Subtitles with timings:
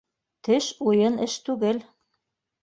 [0.45, 1.77] Теш— уйын эш түгел.